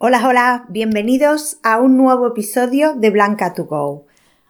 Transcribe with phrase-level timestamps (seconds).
[0.00, 4.06] Hola, hola, bienvenidos a un nuevo episodio de Blanca to Go.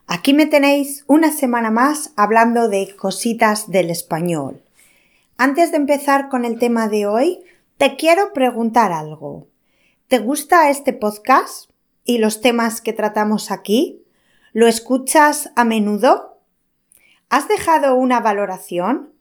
[0.07, 4.63] Aquí me tenéis una semana más hablando de cositas del español.
[5.39, 7.41] Antes de empezar con el tema de hoy,
[7.79, 9.47] te quiero preguntar algo.
[10.07, 11.71] ¿Te gusta este podcast
[12.05, 14.05] y los temas que tratamos aquí?
[14.53, 16.43] ¿Lo escuchas a menudo?
[17.31, 19.15] ¿Has dejado una valoración?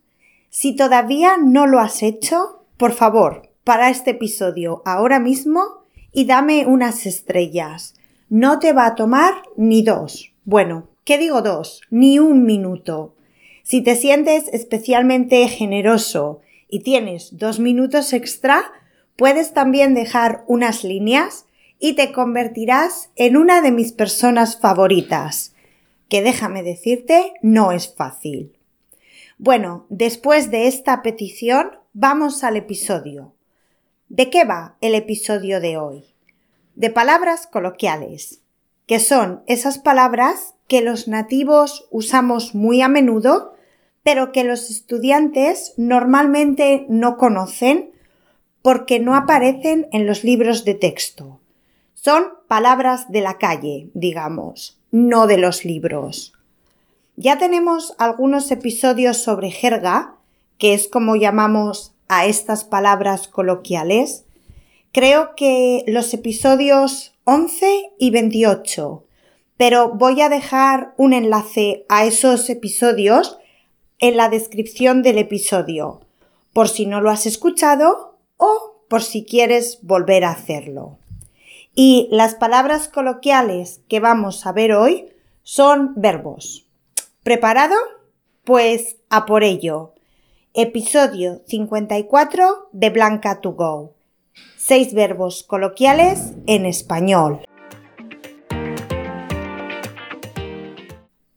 [0.49, 5.76] Si todavía no lo has hecho, por favor, para este episodio ahora mismo
[6.11, 7.95] y dame unas estrellas.
[8.29, 10.32] No te va a tomar ni dos.
[10.45, 11.82] Bueno, ¿qué digo dos?
[11.89, 13.15] Ni un minuto.
[13.63, 18.71] Si te sientes especialmente generoso y tienes dos minutos extra,
[19.15, 21.46] puedes también dejar unas líneas
[21.79, 25.54] y te convertirás en una de mis personas favoritas,
[26.10, 28.54] que déjame decirte, no es fácil.
[29.37, 33.33] Bueno, después de esta petición, vamos al episodio.
[34.09, 36.06] ¿De qué va el episodio de hoy?
[36.75, 38.39] De palabras coloquiales,
[38.86, 43.53] que son esas palabras que los nativos usamos muy a menudo,
[44.03, 47.91] pero que los estudiantes normalmente no conocen
[48.61, 51.42] porque no aparecen en los libros de texto.
[51.94, 56.31] Son palabras de la calle, digamos, no de los libros.
[57.17, 60.16] Ya tenemos algunos episodios sobre jerga,
[60.58, 64.25] que es como llamamos a estas palabras coloquiales,
[64.91, 69.03] creo que los episodios 11 y 28,
[69.58, 73.38] pero voy a dejar un enlace a esos episodios
[73.99, 76.02] en la descripción del episodio,
[76.53, 80.99] por si no lo has escuchado o por si quieres volver a hacerlo.
[81.75, 85.09] Y las palabras coloquiales que vamos a ver hoy
[85.44, 86.67] son verbos.
[87.23, 87.75] ¿Preparado?
[88.44, 89.94] Pues a por ello.
[90.59, 93.94] Episodio 54 de Blanca to Go.
[94.58, 97.45] Seis verbos coloquiales en español.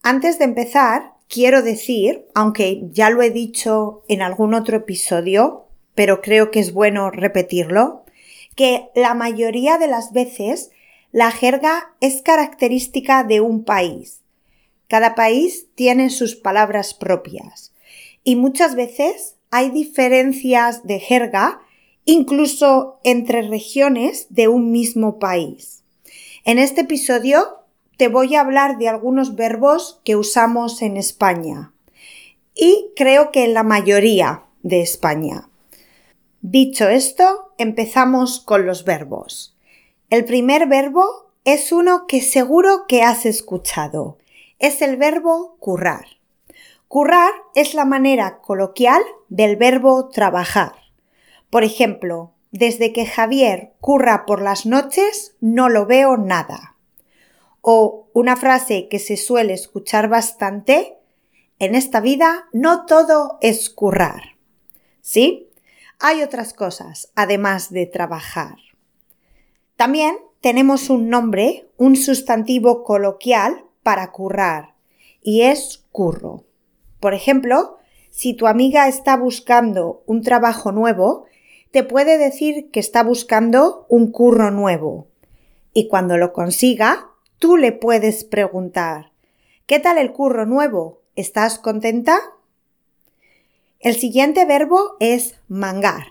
[0.01, 6.19] Antes de empezar, quiero decir, aunque ya lo he dicho en algún otro episodio, pero
[6.21, 8.03] creo que es bueno repetirlo,
[8.55, 10.71] que la mayoría de las veces
[11.11, 14.23] la jerga es característica de un país.
[14.87, 17.70] Cada país tiene sus palabras propias
[18.23, 21.61] y muchas veces hay diferencias de jerga
[22.05, 25.83] incluso entre regiones de un mismo país.
[26.45, 27.59] En este episodio
[27.97, 31.73] te voy a hablar de algunos verbos que usamos en España
[32.55, 35.49] y creo que en la mayoría de España.
[36.41, 39.55] Dicho esto, empezamos con los verbos.
[40.09, 44.17] El primer verbo es uno que seguro que has escuchado.
[44.57, 46.20] Es el verbo currar.
[46.91, 50.73] Currar es la manera coloquial del verbo trabajar.
[51.49, 56.75] Por ejemplo, desde que Javier curra por las noches no lo veo nada.
[57.61, 60.97] O una frase que se suele escuchar bastante,
[61.59, 64.35] en esta vida no todo es currar.
[64.99, 65.47] ¿Sí?
[65.97, 68.57] Hay otras cosas además de trabajar.
[69.77, 74.75] También tenemos un nombre, un sustantivo coloquial para currar,
[75.21, 76.50] y es curro.
[77.01, 77.79] Por ejemplo,
[78.11, 81.25] si tu amiga está buscando un trabajo nuevo,
[81.71, 85.07] te puede decir que está buscando un curro nuevo.
[85.73, 89.11] Y cuando lo consiga, tú le puedes preguntar
[89.65, 91.01] ¿Qué tal el curro nuevo?
[91.15, 92.19] ¿Estás contenta?
[93.79, 96.07] El siguiente verbo es mangar,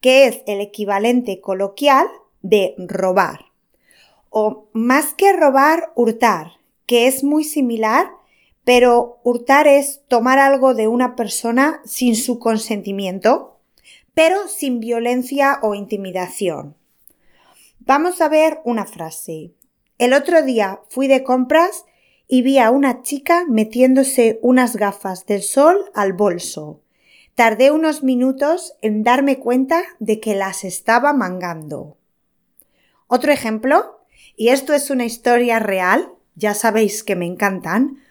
[0.00, 2.08] que es el equivalente coloquial
[2.40, 3.52] de robar.
[4.30, 6.52] O más que robar, hurtar,
[6.86, 8.10] que es muy similar
[8.68, 13.56] pero hurtar es tomar algo de una persona sin su consentimiento,
[14.12, 16.76] pero sin violencia o intimidación.
[17.78, 19.54] Vamos a ver una frase.
[19.96, 21.86] El otro día fui de compras
[22.26, 26.82] y vi a una chica metiéndose unas gafas del sol al bolso.
[27.34, 31.96] Tardé unos minutos en darme cuenta de que las estaba mangando.
[33.06, 34.02] Otro ejemplo,
[34.36, 38.02] y esto es una historia real, ya sabéis que me encantan,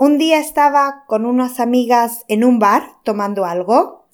[0.00, 4.08] un día estaba con unas amigas en un bar tomando algo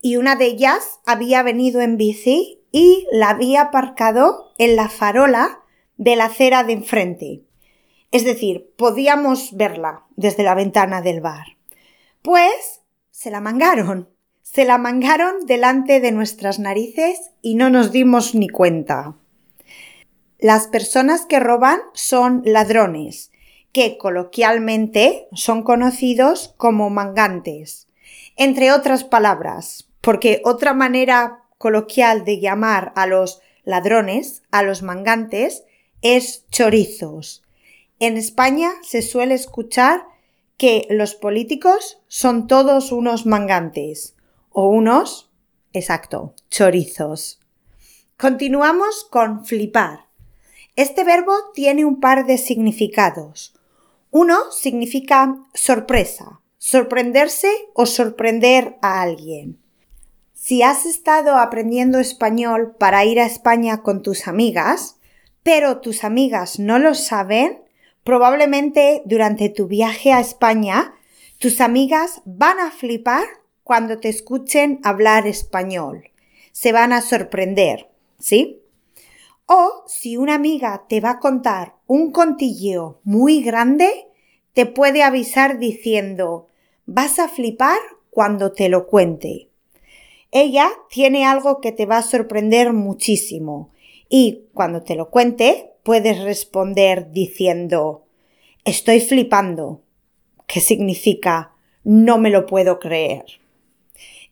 [0.00, 5.62] y una de ellas había venido en bici y la había aparcado en la farola
[5.96, 7.42] de la acera de enfrente.
[8.12, 11.56] Es decir, podíamos verla desde la ventana del bar.
[12.22, 14.08] Pues se la mangaron.
[14.42, 19.16] Se la mangaron delante de nuestras narices y no nos dimos ni cuenta.
[20.38, 23.29] Las personas que roban son ladrones
[23.72, 27.88] que coloquialmente son conocidos como mangantes,
[28.36, 35.64] entre otras palabras, porque otra manera coloquial de llamar a los ladrones, a los mangantes,
[36.02, 37.42] es chorizos.
[37.98, 40.04] En España se suele escuchar
[40.56, 44.14] que los políticos son todos unos mangantes
[44.50, 45.30] o unos,
[45.72, 47.40] exacto, chorizos.
[48.18, 50.06] Continuamos con flipar.
[50.76, 53.54] Este verbo tiene un par de significados.
[54.10, 59.58] Uno significa sorpresa, sorprenderse o sorprender a alguien.
[60.32, 64.96] Si has estado aprendiendo español para ir a España con tus amigas,
[65.42, 67.62] pero tus amigas no lo saben,
[68.04, 70.94] probablemente durante tu viaje a España
[71.40, 73.24] tus amigas van a flipar
[73.64, 76.10] cuando te escuchen hablar español.
[76.52, 78.59] Se van a sorprender, ¿sí?
[79.52, 84.06] O si una amiga te va a contar un contillo muy grande,
[84.52, 86.50] te puede avisar diciendo,
[86.86, 87.80] vas a flipar
[88.10, 89.48] cuando te lo cuente.
[90.30, 93.72] Ella tiene algo que te va a sorprender muchísimo
[94.08, 98.04] y cuando te lo cuente puedes responder diciendo,
[98.64, 99.82] estoy flipando,
[100.46, 103.24] ¿Qué significa no me lo puedo creer.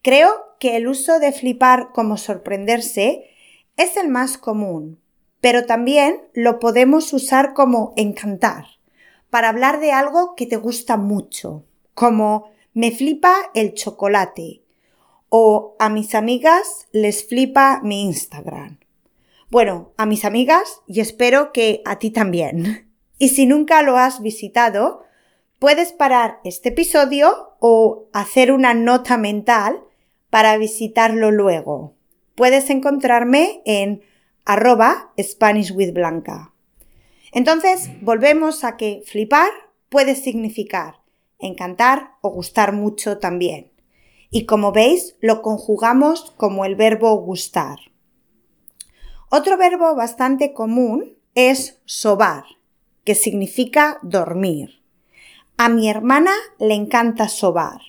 [0.01, 0.31] Creo
[0.61, 3.31] que el uso de flipar como sorprenderse
[3.77, 5.01] es el más común,
[5.41, 8.67] pero también lo podemos usar como encantar,
[9.31, 11.65] para hablar de algo que te gusta mucho,
[11.95, 14.63] como me flipa el chocolate
[15.29, 18.79] o a mis amigas les flipa mi Instagram.
[19.51, 22.85] Bueno, a mis amigas y espero que a ti también.
[23.21, 25.03] Y si nunca lo has visitado,
[25.59, 29.81] puedes parar este episodio o hacer una nota mental
[30.31, 31.97] para visitarlo luego.
[32.37, 34.03] Puedes encontrarme en
[34.49, 36.55] arroba Spanish with Blanca.
[37.33, 39.51] Entonces, volvemos a que flipar
[39.91, 40.95] puede significar
[41.39, 43.71] encantar o gustar mucho también.
[44.31, 47.79] Y como veis, lo conjugamos como el verbo gustar.
[49.31, 52.45] Otro verbo bastante común es sobar,
[53.05, 54.83] que significa dormir.
[55.59, 57.83] A mi hermana le encanta sobar.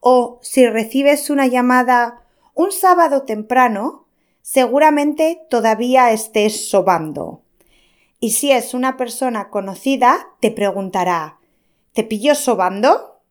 [0.00, 2.22] O si recibes una llamada
[2.54, 4.05] un sábado temprano,
[4.46, 7.42] seguramente todavía estés sobando.
[8.20, 11.40] Y si es una persona conocida, te preguntará
[11.92, 13.22] ¿Te pillo sobando?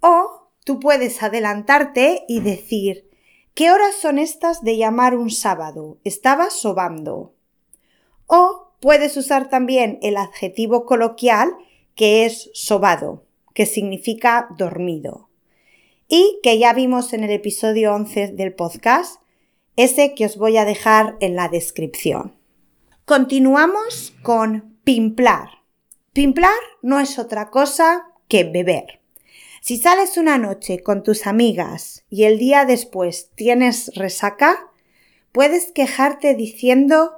[0.00, 3.10] O tú puedes adelantarte y decir
[3.52, 5.98] ¿Qué horas son estas de llamar un sábado?
[6.02, 7.34] Estaba sobando.
[8.26, 11.52] O puedes usar también el adjetivo coloquial
[11.94, 15.28] que es sobado, que significa dormido.
[16.08, 19.20] Y que ya vimos en el episodio 11 del podcast,
[19.78, 22.34] ese que os voy a dejar en la descripción.
[23.04, 25.50] Continuamos con pimplar.
[26.12, 28.98] Pimplar no es otra cosa que beber.
[29.60, 34.68] Si sales una noche con tus amigas y el día después tienes resaca,
[35.30, 37.12] puedes quejarte diciendo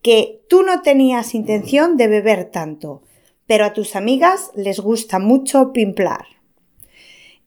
[0.00, 3.02] que tú no tenías intención de beber tanto,
[3.46, 6.24] pero a tus amigas les gusta mucho pimplar.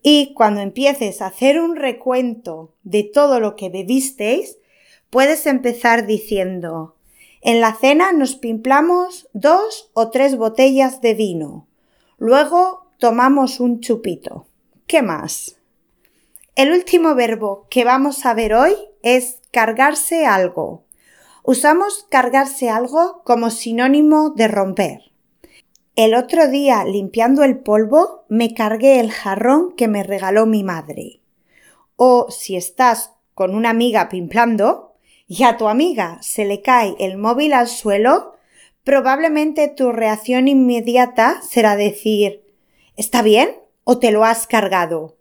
[0.01, 4.58] Y cuando empieces a hacer un recuento de todo lo que bebisteis,
[5.09, 6.95] puedes empezar diciendo
[7.41, 11.67] en la cena nos pimplamos dos o tres botellas de vino.
[12.17, 14.45] Luego tomamos un chupito.
[14.87, 15.55] ¿Qué más?
[16.55, 20.83] El último verbo que vamos a ver hoy es cargarse algo.
[21.43, 25.11] Usamos cargarse algo como sinónimo de romper.
[25.95, 31.21] El otro día, limpiando el polvo, me cargué el jarrón que me regaló mi madre.
[31.95, 34.88] O si estás con una amiga pimplando
[35.29, 38.35] y a tu amiga se le cae el móvil al suelo,
[38.83, 42.41] probablemente tu reacción inmediata será decir
[42.97, 43.55] ¿Está bien?
[43.83, 45.15] o te lo has cargado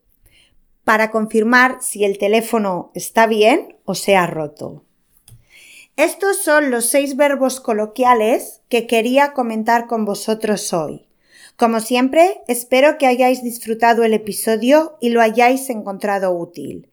[0.82, 4.84] para confirmar si el teléfono está bien o se ha roto.
[5.96, 11.06] Estos son los seis verbos coloquiales que quería comentar con vosotros hoy.
[11.56, 16.88] Como siempre, espero que hayáis disfrutado el episodio y lo hayáis encontrado útil.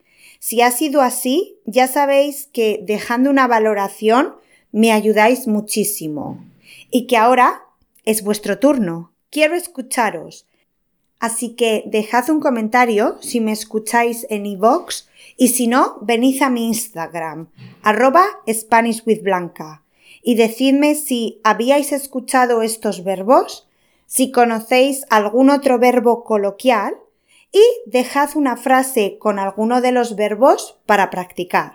[0.48, 4.36] Si ha sido así, ya sabéis que dejando una valoración
[4.72, 6.46] me ayudáis muchísimo.
[6.92, 7.64] Y que ahora
[8.04, 9.12] es vuestro turno.
[9.32, 10.46] Quiero escucharos.
[11.20, 16.52] Así que dejad un comentario si me escucháis en iVoox y si no, venid a
[16.52, 17.50] mi Instagram,
[17.82, 19.84] arroba SpanishWithBlanca,
[20.22, 23.68] y decidme si habíais escuchado estos verbos,
[24.06, 26.98] si conocéis algún otro verbo coloquial
[27.56, 31.72] y dejad una frase con alguno de los verbos para practicar.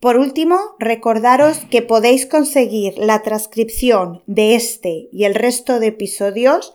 [0.00, 6.74] Por último, recordaros que podéis conseguir la transcripción de este y el resto de episodios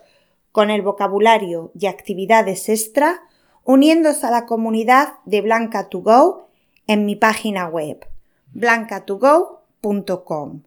[0.52, 3.20] con el vocabulario y actividades extra,
[3.62, 6.48] uniéndose a la comunidad de Blanca 2 Go
[6.86, 8.06] en mi página web
[8.54, 10.62] blancatogo.com.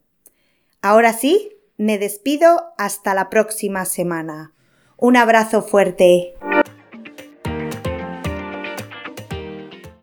[0.84, 4.54] Ahora sí, me despido hasta la próxima semana.
[4.96, 6.36] Un abrazo fuerte.